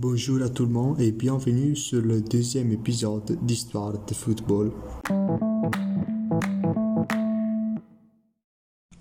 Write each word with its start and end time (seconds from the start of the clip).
Bonjour 0.00 0.40
à 0.42 0.48
tout 0.48 0.64
le 0.64 0.70
monde 0.70 1.00
et 1.00 1.10
bienvenue 1.10 1.74
sur 1.74 2.00
le 2.00 2.20
deuxième 2.20 2.70
épisode 2.70 3.36
d'Histoire 3.42 3.94
de 4.06 4.14
football. 4.14 4.70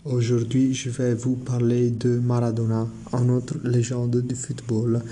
Aujourd'hui, 0.06 0.74
je 0.74 0.90
vais 0.90 1.14
vous 1.14 1.36
parler 1.36 1.92
de 1.92 2.18
Maradona, 2.18 2.88
un 3.14 3.30
autre 3.30 3.60
légende 3.64 4.22
du 4.22 4.34
football. 4.34 5.04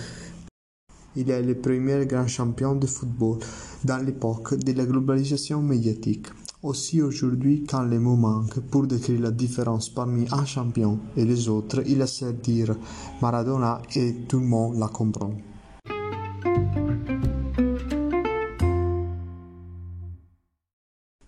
Il 1.16 1.30
est 1.30 1.44
le 1.44 1.54
premier 1.54 2.08
grand 2.08 2.28
champion 2.28 2.74
de 2.74 2.88
football 2.88 3.38
dans 3.84 4.04
l'époque 4.04 4.56
de 4.56 4.72
la 4.72 4.88
globalisation 4.88 5.62
médiatique. 5.62 6.30
Aussi 6.64 7.04
aujourd'hui, 7.04 7.64
quand 7.70 7.84
les 7.84 8.00
mots 8.00 8.16
manquent 8.16 8.60
pour 8.60 8.88
décrire 8.88 9.22
la 9.22 9.30
différence 9.30 9.90
parmi 9.90 10.26
un 10.32 10.46
champion 10.46 10.98
et 11.16 11.26
les 11.26 11.48
autres, 11.48 11.84
il 11.86 12.02
a 12.02 12.06
à 12.06 12.32
dire 12.32 12.76
Maradona 13.22 13.84
et 13.96 14.16
tout 14.28 14.40
le 14.40 14.48
monde 14.48 14.80
la 14.80 14.88
comprend. 14.88 15.36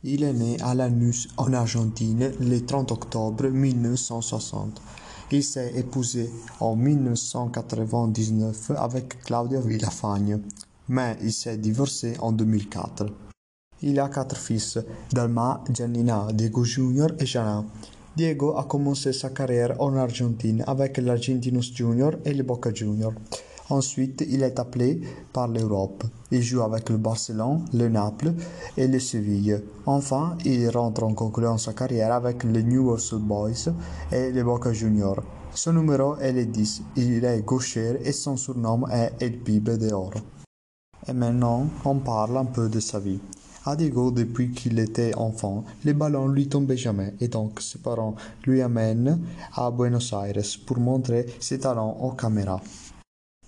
Il 0.04 0.24
est 0.24 0.34
né 0.34 0.58
à 0.62 0.76
Lanús 0.76 1.28
en 1.38 1.52
Argentine 1.54 2.32
le 2.40 2.60
30 2.64 2.92
octobre 2.92 3.48
1960. 3.48 4.80
Il 5.32 5.44
s'est 5.44 5.73
épousé 5.76 6.30
en 6.60 6.76
1999 6.76 8.72
avec 8.78 9.23
Claudia 9.23 9.60
Villafagne, 9.60 10.40
mais 10.88 11.18
il 11.23 11.34
s'est 11.34 11.58
divorcé 11.58 12.14
en 12.20 12.32
2004. 12.32 13.08
Il 13.82 14.00
a 14.00 14.10
quatre 14.10 14.38
fils, 14.38 14.78
Dalma, 15.12 15.64
Giannina, 15.73 16.28
Diego 16.32 16.64
Junior 16.64 17.09
et 17.20 17.26
Jana. 17.26 17.66
Diego 18.16 18.56
a 18.56 18.66
commencé 18.66 19.14
sa 19.14 19.32
carrière 19.32 19.82
en 19.82 19.95
Argentine 19.95 20.64
avec 20.68 20.98
l'Argentinos 20.98 21.73
Junior 21.73 22.14
et 22.23 22.36
le 22.36 22.44
Boca 22.44 22.72
Junior. 22.72 23.14
Ensuite, 23.70 24.26
il 24.30 24.44
est 24.44 24.60
appelé 24.60 25.02
par 25.34 25.48
l'Europe. 25.50 26.06
Il 26.32 26.42
joue 26.42 26.62
avec 26.62 26.90
le 26.90 26.98
Barcelone, 26.98 27.66
le 27.74 27.90
Naples 27.90 28.34
et 28.78 28.88
le 28.88 29.00
Séville. 29.00 29.62
Enfin, 29.86 30.38
il 30.46 30.70
rentre 30.70 31.04
en 31.04 31.14
concluant 31.14 31.58
sa 31.58 31.74
carrière 31.74 32.14
avec 32.14 32.44
le 32.46 32.62
New 32.62 32.90
Old 32.90 33.22
Boys 33.22 33.74
et 34.12 34.32
le 34.32 34.44
Boca 34.44 34.72
Junior. 34.72 35.22
Son 35.54 35.74
numéro 35.74 36.16
est 36.18 36.32
le 36.32 36.46
10. 36.46 36.84
Il 36.96 37.26
est 37.26 37.42
gaucher 37.42 37.98
et 38.04 38.14
son 38.14 38.38
surnom 38.38 38.88
est 38.88 39.12
El 39.20 39.40
Pibe 39.40 39.72
de 39.72 39.92
Oro. 39.92 40.12
Et 41.08 41.14
maintenant, 41.14 41.68
on 41.84 41.96
parle 41.96 42.38
un 42.38 42.46
peu 42.46 42.70
de 42.70 42.80
sa 42.80 43.00
vie. 43.00 43.20
À 43.66 43.76
Diego, 43.76 44.12
depuis 44.12 44.52
qu'il 44.52 44.80
était 44.80 45.14
enfant, 45.16 45.66
les 45.84 45.94
ballons 45.94 46.30
lui 46.30 46.48
tombaient 46.48 46.78
jamais 46.78 47.14
et 47.20 47.28
donc 47.28 47.59
ses 47.59 47.80
parents 47.80 48.16
lui 48.46 48.62
amènent 48.62 49.20
à 49.54 49.72
Buenos 49.72 50.14
Aires 50.14 50.42
pour 50.66 50.80
montrer 50.80 51.26
ses 51.42 51.59
talents 51.59 51.98
aux 52.02 52.12
caméras. 52.12 52.62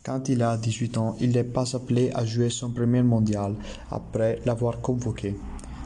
Quand 0.03 0.29
il 0.29 0.41
a 0.41 0.55
18 0.57 0.97
ans, 0.97 1.15
il 1.19 1.31
n'est 1.31 1.43
pas 1.43 1.75
appelé 1.75 2.11
à 2.15 2.25
jouer 2.25 2.49
son 2.49 2.71
premier 2.71 3.03
mondial 3.03 3.55
après 3.91 4.39
l'avoir 4.45 4.79
convoqué. 4.79 5.35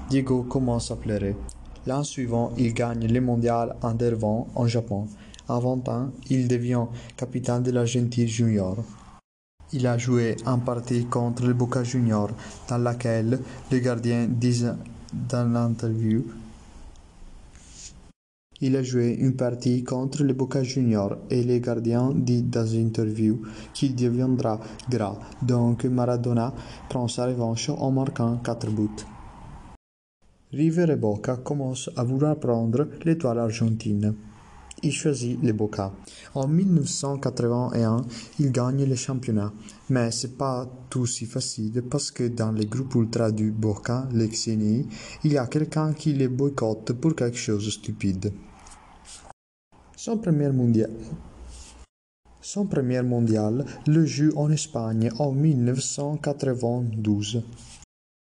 Diego 0.10 0.44
commence 0.44 0.92
à 0.92 0.96
pleurer. 0.96 1.36
L'an 1.88 2.04
suivant, 2.04 2.52
il 2.58 2.74
gagne 2.74 3.08
le 3.08 3.20
mondial 3.20 3.76
en 3.82 3.94
Dervan 3.94 4.48
en 4.56 4.68
Japon. 4.68 5.08
À 5.50 5.60
20 5.60 5.90
ans, 5.90 6.12
il 6.30 6.48
devient 6.48 6.86
capitaine 7.18 7.64
de 7.64 7.72
l'Argentine 7.72 8.28
junior. 8.28 8.78
Il 9.74 9.88
a 9.88 9.98
joué 9.98 10.38
un 10.46 10.60
partie 10.60 11.06
contre 11.06 11.48
le 11.48 11.54
Boca 11.54 11.84
Junior, 11.84 12.30
dans 12.70 12.78
laquelle 12.78 13.40
le 13.72 13.80
gardien 13.80 14.28
dit 14.30 14.64
dans 15.30 15.52
l'interview 15.52 16.24
il 18.64 18.78
a 18.78 18.82
joué 18.82 19.10
une 19.20 19.36
partie 19.36 19.84
contre 19.84 20.24
le 20.24 20.34
Boca 20.34 20.64
Junior 20.64 21.18
et 21.30 21.44
le 21.44 21.58
gardien 21.58 22.14
dit 22.16 22.44
dans 22.44 22.66
une 22.66 22.88
interview 22.88 23.42
qu'il 23.74 23.94
deviendra 23.94 24.58
gras, 24.90 25.20
donc 25.42 25.84
Maradona 25.84 26.54
prend 26.88 27.10
sa 27.10 27.26
revanche 27.26 27.70
en 27.70 27.92
marquant 27.92 28.38
4 28.38 28.70
buts. 28.72 29.04
River 30.54 30.94
et 30.94 30.96
Boca 30.96 31.36
commencent 31.36 31.90
à 31.98 32.06
vouloir 32.06 32.38
prendre 32.38 32.88
l'étoile 33.04 33.40
argentine 33.40 34.16
il 34.84 34.92
choisit 34.92 35.42
le 35.42 35.54
Boca. 35.54 35.94
En 36.36 36.48
1981, 36.48 38.06
il 38.40 38.52
gagne 38.52 38.86
le 38.86 38.96
championnat, 38.96 39.54
mais 39.90 40.12
c'est 40.12 40.38
pas 40.38 40.70
tout 40.90 41.06
si 41.06 41.26
facile 41.26 41.84
parce 41.90 42.12
que 42.12 42.28
dans 42.28 42.52
le 42.52 42.66
groupe 42.66 42.96
ultra 42.96 43.32
du 43.32 43.52
Boca, 43.52 44.08
les 44.12 44.30
il 45.24 45.32
y 45.32 45.38
a 45.38 45.48
quelqu'un 45.48 45.94
qui 45.94 46.14
les 46.14 46.28
boycotte 46.28 46.94
pour 46.94 47.16
quelque 47.16 47.38
chose 47.38 47.66
de 47.66 47.72
stupide. 47.72 48.34
Son 50.06 50.18
premier 50.18 50.52
mondial. 50.52 50.90
Le 53.88 54.06
joue 54.06 54.34
en 54.36 54.52
Espagne 54.52 55.10
en 55.18 55.32
1992. 55.32 57.42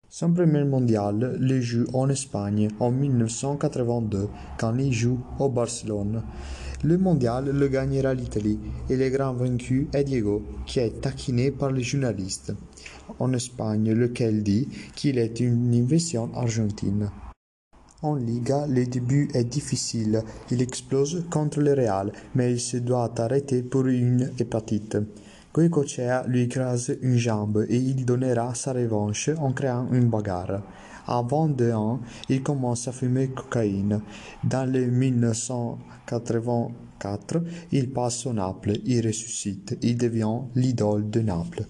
Son 0.08 0.32
premier 0.32 0.62
mondial 0.62 1.36
le 1.40 1.60
joue 1.60 1.86
en 1.92 2.08
Espagne 2.08 2.68
en 2.78 2.92
1982 2.92 4.28
quand 4.58 4.78
il 4.78 4.92
joue 4.92 5.18
au 5.40 5.48
Barcelone. 5.48 6.22
Le 6.84 6.98
mondial 6.98 7.46
le 7.46 7.66
gagnera 7.66 8.14
l'Italie 8.14 8.60
et 8.88 8.96
le 8.96 9.10
grand 9.10 9.32
vaincu 9.32 9.88
est 9.92 10.04
Diego, 10.04 10.44
qui 10.66 10.78
est 10.78 11.00
taquiné 11.00 11.50
par 11.50 11.72
les 11.72 11.82
journalistes 11.82 12.54
en 13.18 13.32
Espagne, 13.32 13.92
lequel 13.92 14.44
dit 14.44 14.68
qu'il 14.94 15.18
est 15.18 15.40
une 15.40 15.74
invention 15.74 16.30
argentine. 16.32 17.10
En 18.04 18.16
Liga, 18.16 18.66
le 18.66 18.84
début 18.84 19.28
est 19.32 19.44
difficile. 19.44 20.24
Il 20.50 20.60
explose 20.60 21.24
contre 21.30 21.60
le 21.60 21.72
Real, 21.72 22.10
mais 22.34 22.52
il 22.52 22.60
se 22.60 22.78
doit 22.78 23.14
arrêter 23.20 23.62
pour 23.62 23.86
une 23.86 24.32
hépatite. 24.40 24.98
Goicoechea 25.54 26.24
lui 26.26 26.42
écrase 26.42 26.96
une 27.00 27.16
jambe 27.16 27.64
et 27.68 27.76
il 27.76 28.04
donnera 28.04 28.56
sa 28.56 28.72
revanche 28.72 29.30
en 29.38 29.52
créant 29.52 29.86
une 29.92 30.08
bagarre. 30.08 30.62
À 31.06 31.22
22 31.22 31.72
ans, 31.72 32.00
il 32.28 32.42
commence 32.42 32.88
à 32.88 32.92
fumer 32.92 33.28
cocaïne. 33.28 34.00
Dans 34.42 34.68
le 34.68 34.86
1984, 34.86 37.36
il 37.70 37.92
passe 37.92 38.26
au 38.26 38.32
Naples, 38.32 38.78
il 38.84 39.06
ressuscite, 39.06 39.78
il 39.80 39.96
devient 39.96 40.40
l'idole 40.56 41.08
de 41.08 41.20
Naples. 41.20 41.68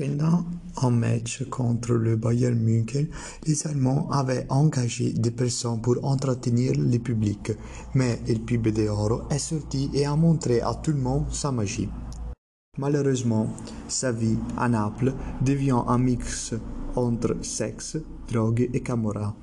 Pendant 0.00 0.46
un 0.80 0.90
match 0.92 1.44
contre 1.50 1.92
le 1.92 2.16
Bayern 2.16 2.58
München, 2.58 3.08
les 3.46 3.66
Allemands 3.66 4.08
avaient 4.10 4.46
engagé 4.48 5.12
des 5.12 5.30
personnes 5.30 5.82
pour 5.82 6.02
entretenir 6.02 6.72
le 6.74 6.98
public, 6.98 7.52
mais 7.94 8.18
il 8.26 8.40
Pibe 8.40 8.68
de 8.68 8.88
Oro 8.88 9.28
est 9.28 9.38
sorti 9.38 9.90
et 9.92 10.06
a 10.06 10.16
montré 10.16 10.62
à 10.62 10.72
tout 10.82 10.92
le 10.92 10.96
monde 10.96 11.26
sa 11.30 11.52
magie. 11.52 11.90
Malheureusement, 12.78 13.54
sa 13.88 14.10
vie 14.10 14.38
à 14.56 14.70
Naples 14.70 15.12
devient 15.44 15.82
un 15.86 15.98
mix 15.98 16.54
entre 16.96 17.36
sexe, 17.42 17.98
drogue 18.26 18.70
et 18.72 18.80
camorra. 18.80 19.36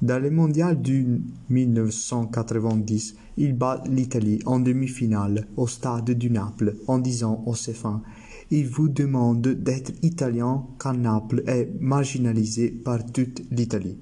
Dans 0.00 0.20
le 0.20 0.32
mondial 0.32 0.82
du 0.82 1.22
1990, 1.48 3.14
il 3.36 3.52
bat 3.52 3.84
l'Italie 3.86 4.40
en 4.46 4.58
demi-finale 4.58 5.46
au 5.56 5.68
stade 5.68 6.10
du 6.10 6.28
Naples 6.28 6.74
en 6.88 6.98
disant 6.98 7.44
aux 7.46 7.54
Céphins 7.54 8.02
Il 8.50 8.68
vous 8.68 8.88
demande 8.88 9.46
d'être 9.46 9.92
italien 10.02 10.66
car 10.78 10.94
Naples 10.94 11.42
est 11.46 11.70
marginalisé 11.80 12.70
par 12.70 13.04
toute 13.06 13.42
l'Italie. 13.50 13.98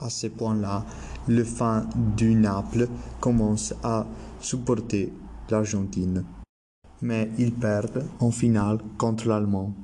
À 0.00 0.10
ce 0.10 0.26
point-là, 0.26 0.84
le 1.28 1.44
fan 1.44 1.88
du 2.16 2.34
Naples 2.34 2.88
commence 3.20 3.74
à 3.82 4.06
supporter 4.40 5.12
l'Argentine 5.50 6.24
mais 7.04 7.30
ils 7.38 7.52
perdent 7.52 8.04
en 8.18 8.30
finale 8.30 8.78
contre 8.98 9.28
l'Allemand. 9.28 9.74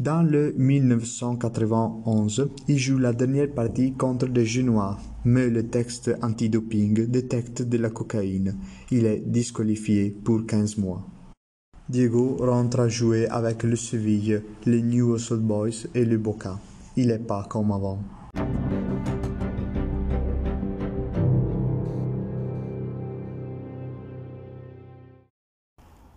Dans 0.00 0.22
le 0.22 0.54
1991, 0.56 2.48
il 2.68 2.78
joue 2.78 2.98
la 2.98 3.12
dernière 3.12 3.52
partie 3.52 3.92
contre 3.92 4.26
les 4.26 4.46
Genois, 4.46 4.98
mais 5.26 5.50
le 5.50 5.68
texte 5.68 6.10
antidoping 6.22 7.06
détecte 7.06 7.60
de 7.60 7.76
la 7.76 7.90
cocaïne. 7.90 8.56
Il 8.90 9.04
est 9.04 9.22
disqualifié 9.26 10.16
pour 10.24 10.46
15 10.46 10.78
mois. 10.78 11.06
Diego 11.90 12.36
rentre 12.38 12.78
à 12.78 12.88
jouer 12.88 13.26
avec 13.26 13.64
le 13.64 13.74
Seville, 13.74 14.44
les 14.64 14.80
New 14.80 15.12
Old 15.12 15.40
Boys 15.40 15.88
et 15.92 16.04
le 16.04 16.18
Boca. 16.18 16.60
Il 16.96 17.08
n'est 17.08 17.18
pas 17.18 17.44
comme 17.50 17.72
avant. 17.72 17.98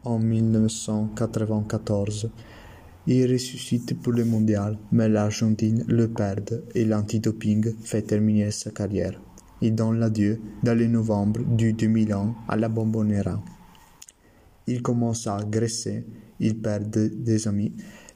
en 0.06 0.20
1994. 0.20 2.30
Il 3.08 3.32
ressuscite 3.32 4.00
pour 4.00 4.14
le 4.14 4.26
mondial, 4.26 4.78
mais 4.92 5.10
l'Argentine 5.10 5.84
le 5.88 6.08
perd 6.08 6.62
et 6.76 6.86
l'antidoping 6.86 7.74
fait 7.84 8.04
terminer 8.04 8.52
sa 8.52 8.70
carrière. 8.70 9.20
Il 9.62 9.74
donne 9.74 9.98
l'adieu 9.98 10.40
dans 10.62 10.78
le 10.78 10.86
novembre 10.86 11.42
du 11.42 11.74
2001 11.74 12.36
à 12.48 12.58
la 12.58 12.70
Bombonera. 12.70 13.42
Il 14.68 14.82
commence 14.82 15.28
à 15.28 15.38
graisser, 15.44 16.06
il 16.40 16.62
perd 16.62 16.90
des 16.90 17.48
amis, 17.48 17.74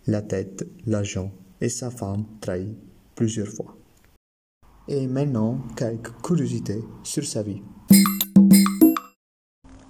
la 0.07 0.21
tête, 0.21 0.65
l'argent 0.85 1.31
et 1.59 1.69
sa 1.69 1.89
femme 1.89 2.25
trahit 2.39 2.77
plusieurs 3.15 3.47
fois. 3.47 3.75
Et 4.87 5.05
maintenant, 5.07 5.59
quelques 5.75 6.13
curiosités 6.21 6.83
sur 7.03 7.25
sa 7.25 7.43
vie. 7.43 7.61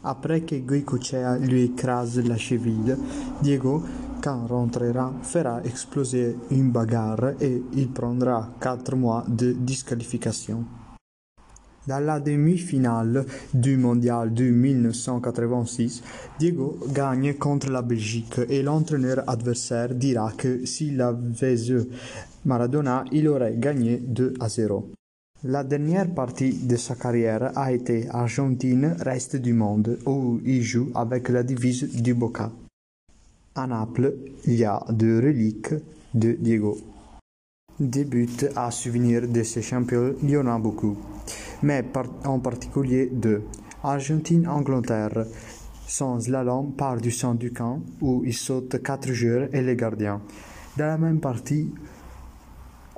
Après 0.04 0.42
que 0.42 0.56
Goicoechea 0.56 1.38
lui 1.38 1.64
écrase 1.64 2.20
la 2.20 2.38
cheville, 2.38 2.98
Diego 3.44 3.84
quand 4.24 4.48
rentrera, 4.48 5.14
fera 5.22 5.62
exploser 5.64 6.36
une 6.50 6.72
bagarre 6.72 7.34
et 7.40 7.62
il 7.74 7.92
prendra 7.92 8.50
quatre 8.60 8.96
mois 8.96 9.26
de 9.28 9.52
disqualification. 9.52 10.66
Dans 11.88 12.04
la 12.04 12.20
demi-finale 12.20 13.26
du 13.54 13.78
mondial 13.78 14.34
de 14.34 14.44
1986, 14.50 16.04
Diego 16.38 16.78
gagne 16.90 17.36
contre 17.36 17.70
la 17.70 17.82
Belgique 17.82 18.42
et 18.50 18.62
l'entraîneur 18.62 19.24
adversaire 19.26 19.96
dira 19.96 20.34
que 20.38 20.66
s'il 20.66 21.00
avait 21.00 21.70
eu 21.70 21.84
Maradona, 22.44 23.06
il 23.14 23.30
aurait 23.30 23.56
gagné 23.56 23.98
2 24.06 24.34
à 24.42 24.50
0. 24.50 24.92
La 25.46 25.64
dernière 25.64 26.14
partie 26.14 26.68
de 26.68 26.76
sa 26.76 26.96
carrière 26.96 27.58
a 27.58 27.72
été 27.72 28.10
Argentine-Reste 28.10 29.38
du 29.38 29.54
monde 29.54 29.98
où 30.06 30.42
il 30.44 30.64
joue 30.64 30.90
avec 30.94 31.30
la 31.30 31.44
devise 31.44 32.02
du 32.02 32.14
Boca. 32.14 32.52
À 33.56 33.66
Naples, 33.66 34.14
il 34.46 34.56
y 34.56 34.66
a 34.66 34.84
deux 34.90 35.20
reliques 35.20 35.74
de 36.14 36.34
Diego. 36.34 36.78
Des 37.80 38.06
buts 38.06 38.28
à 38.56 38.72
souvenir 38.72 39.28
de 39.28 39.44
ces 39.44 39.62
champions, 39.62 40.16
il 40.24 40.32
y 40.32 40.38
en 40.38 40.48
a 40.48 40.58
beaucoup, 40.58 40.98
mais 41.62 41.86
en 42.26 42.40
particulier 42.40 43.08
deux. 43.14 43.44
Argentine-Angleterre, 43.84 45.28
son 45.86 46.20
slalom 46.20 46.72
part 46.72 47.00
du 47.00 47.12
centre 47.12 47.38
du 47.38 47.54
camp 47.54 47.80
où 48.02 48.24
il 48.26 48.34
saute 48.34 48.82
quatre 48.82 49.14
joueurs 49.14 49.50
et 49.54 49.62
les 49.62 49.76
gardiens. 49.76 50.22
Dans 50.76 50.88
la 50.88 50.98
même 50.98 51.20
partie, 51.20 51.72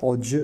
Hodge 0.02 0.38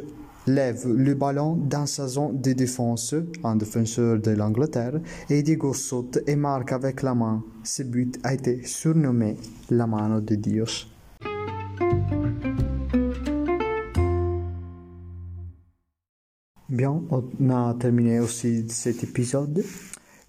lève 0.48 0.86
le 0.86 1.14
ballon 1.14 1.56
dans 1.56 1.86
sa 1.86 2.06
zone 2.10 2.42
de 2.42 2.52
défense, 2.52 3.16
un 3.42 3.56
défenseur 3.56 4.20
de 4.20 4.32
l'Angleterre, 4.32 5.00
et 5.30 5.44
Diego 5.44 5.74
saute 5.74 6.20
et 6.28 6.36
marque 6.36 6.74
avec 6.74 7.04
la 7.04 7.16
main. 7.16 7.42
Ce 7.64 7.84
but 7.84 8.20
a 8.22 8.34
été 8.34 8.66
surnommé 8.66 9.38
la 9.70 9.88
mano 9.88 10.20
de 10.20 10.36
Dios. 10.36 10.88
Bien, 16.68 17.04
on 17.12 17.50
a 17.52 17.76
terminé 17.76 18.20
aussi 18.20 18.68
cet 18.70 19.04
épisode. 19.04 19.64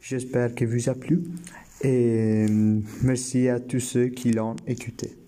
J'espère 0.03 0.55
qu'il 0.55 0.69
vous 0.69 0.91
a 0.91 0.95
plu 0.95 1.25
et 1.83 2.45
merci 3.03 3.49
à 3.49 3.59
tous 3.59 3.81
ceux 3.81 4.09
qui 4.09 4.33
l'ont 4.33 4.55
écouté. 4.67 5.26